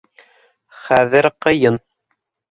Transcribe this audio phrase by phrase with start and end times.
[0.85, 1.77] Хәҙер ҡыйын.